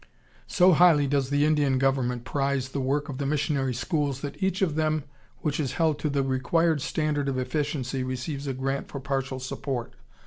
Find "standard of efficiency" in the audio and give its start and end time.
6.81-8.01